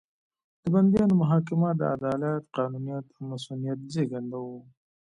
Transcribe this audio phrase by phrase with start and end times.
[0.61, 4.59] د بندیانو محاکمه د عدالت، قانونیت او مصونیت زېږنده وو.